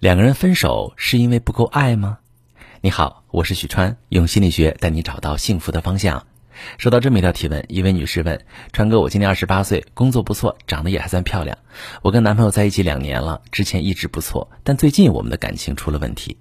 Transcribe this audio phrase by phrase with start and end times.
[0.00, 2.20] 两个人分手是因为不够爱吗？
[2.80, 6.26] 你好，我是许川，用心理学带你找到幸福的方向。
[6.78, 8.40] 收到这么一条提问，一位女士问：
[8.72, 11.58] 川哥，我今年二十八岁，工作不错，长得也还算漂亮。
[12.00, 16.38] 我跟男朋友在一起两年了，之前一直不错，但最近我们的感情出了问题。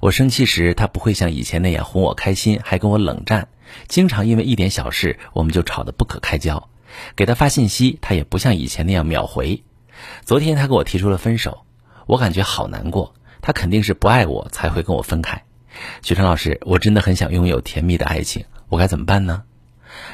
[0.00, 3.46] 我生气时，他不会像以前那样哄我开心，还跟我冷战，
[3.86, 6.68] 经常因为一点小事我们就吵得不可开交。
[7.14, 9.62] 给他发信息，他也不像以前那样秒回。
[10.24, 11.65] 昨天他跟我提出了分手。
[12.06, 15.42] 我感觉好难过，他肯定是不爱我才会跟我分开。
[16.02, 19.42] 许晨老师，我真的很想拥有甜蜜的爱情，我该怎么办呢？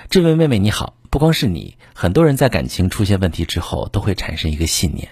[0.09, 5.11] 这位妹妹你好，不光是你，很多人在感情出现问题之后都会产生一个信念：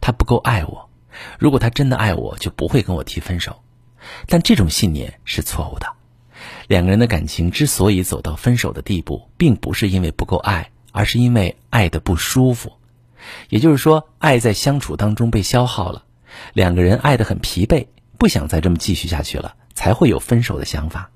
[0.00, 0.90] 他不够爱我。
[1.38, 3.62] 如果他真的爱我，就不会跟我提分手。
[4.26, 5.86] 但这种信念是错误的。
[6.68, 12.72] 两个人的感情之所以走到分手的地步，并不是因为不够爱，而是因为爱的不舒服。
[13.48, 16.04] 也就是说，爱在相处当中被消耗了。
[16.52, 17.86] 两个人爱得很疲惫，
[18.18, 21.10] 不想再这么继续下去了，才会有分手的想法。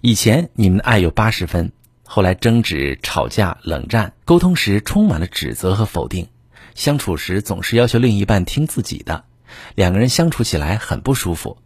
[0.00, 1.72] 以前你们的爱有八十分，
[2.04, 6.28] 后来争执、吵架、冷战，沟通时充满了指责和否定，
[6.74, 9.24] 相处时总是要求另一半听自己的，
[9.74, 11.58] 两个人相处起来很不舒服。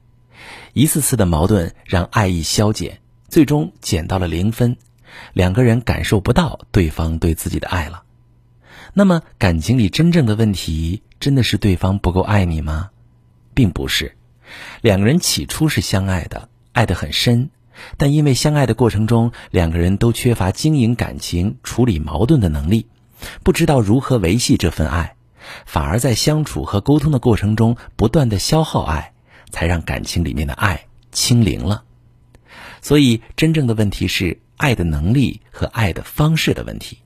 [0.73, 4.77] 一次次的矛盾让爱意消减，最终减到了零分，
[5.35, 8.03] 两个人感受不到对方对自己的爱了。
[8.95, 11.03] 那么，感情里真正的问题。
[11.19, 12.91] 真的是对方不够爱你吗？
[13.55, 14.17] 并不是，
[14.81, 17.51] 两个人起初是相爱的，爱得很深，
[17.97, 22.89] 但因为相爱的过程中，两个人都缺乏经营感情、处理矛盾的能力，
[23.45, 25.15] 不知道如何维系这份爱，
[25.65, 29.13] 反而在相处和沟通的过程中不断的消耗爱，
[29.53, 31.85] 才让感情里面的爱清零了。
[32.81, 36.99] 所以，真正的问题是爱的能力和爱的方式的问题。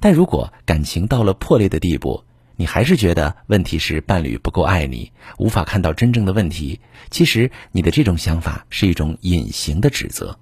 [0.00, 2.24] 但如果感情到了破裂的地步，
[2.56, 6.80] 你还是觉得问题是伴侣不够爱你，无法看到真正的问题。
[7.10, 10.38] 其实你的这种想法是一种隐形的指责。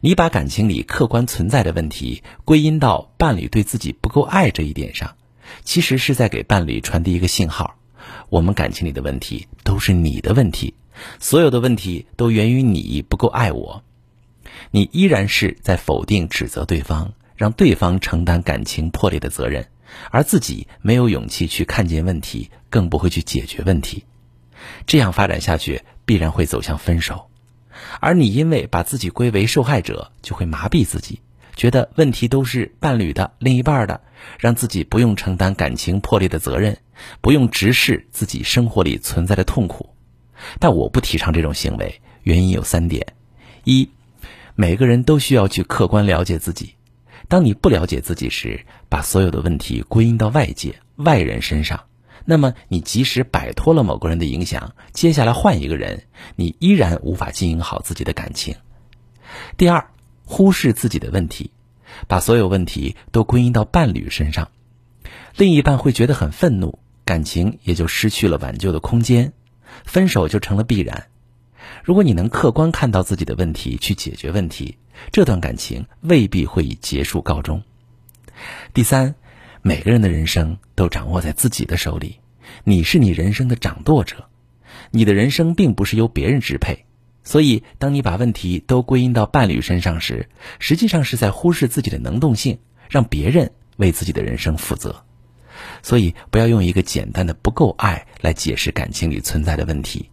[0.00, 5.16] 你把感情里客观存在的问题归因到伴侣对自己不够爱这一点上，
[5.64, 7.74] 其实是在给伴侣传递一个信号：
[8.28, 10.74] 我们感情里的问题都是你的问题，
[11.18, 13.82] 所有的问题都源于你不够爱我。
[14.70, 19.66] 你依然是在否定、指责对方，让对方承担感情破裂的责任。
[20.10, 24.04] 而自己没有勇气去看见问题，更不会去解决问题，
[24.86, 27.30] 这样发展下去必然会走向分手。
[28.00, 31.20] 而你因为把自己归为受害者，就会麻痹自己，
[31.54, 34.00] 觉得问题都是伴侣的、另一半的，
[34.38, 36.78] 让自己不用承担感情破裂的责任，
[37.20, 39.90] 不用直视自己生活里存在的痛苦。
[40.58, 43.06] 但我不提倡这种行为，原因有三点：
[43.64, 43.88] 一，
[44.54, 46.75] 每个人都需要去客观了解自己。
[47.28, 51.84] 当你不了解自己时，把所有的问题归因到外界、外人身上，
[52.24, 56.04] 那么你即使摆脱了某个人的影响，接下来换一个人，
[56.36, 58.54] 你依然无法经营好自己的感情。
[59.56, 59.90] 第二，
[60.24, 61.50] 忽视自己的问题，
[62.06, 64.48] 把所有问题都归因到伴侣身上，
[65.36, 69.32] 另一半会觉得很愤怒，感情也就失去了挽救的空间，
[69.84, 71.08] 分手就成了必然。
[71.86, 74.76] 如果你能客观看到自己的问题，去解决问题。
[75.12, 77.62] 这段感情未必会以结束告终。
[78.74, 79.14] 第三，
[79.62, 82.18] 每个人的人生都掌握在自己的手里，
[82.64, 84.26] 你是你人生的掌舵者，
[84.90, 86.86] 你的人生并不是由别人支配。
[87.22, 92.58] 所以，当你把问题都归因到伴侣身上时，实际上是在忽视自己的能动性，
[92.90, 95.04] 让别人为自己的人生负责。
[95.84, 100.10] 所以，不要用一个简单的不够爱来解释感情里存在的问题。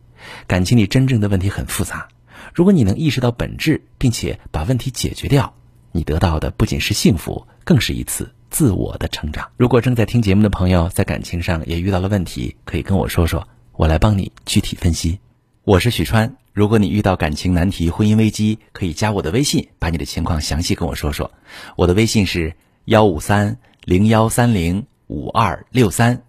[0.47, 2.07] 感情里真正的问题很复杂。
[2.53, 5.53] 如果你能意识到本质，并且把问题解决掉，
[5.91, 9.49] 你得到的不仅是幸福，更是一次自我的成长。
[9.57, 15.19] 如果正在听节目的朋友在感情上也遇到了问题，可以跟我说说，我来帮你具体分析。
[15.63, 21.31] 我是许川，如果你遇到感情难题、婚姻危机，可以加我的微信，把你的情况详细跟我说说。
[21.77, 22.55] 我的微信是
[22.85, 26.23] 幺五三零幺三零五二六三，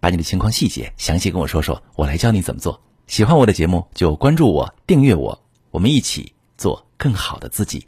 [0.00, 2.80] 把你的情况细节详细跟我说说，我来教你怎么做。
[3.12, 5.38] 喜欢我的节目就关注我、订阅我。
[5.70, 7.86] 我们一起做更好的自己。